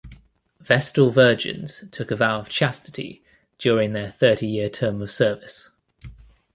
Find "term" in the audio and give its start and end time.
4.67-4.99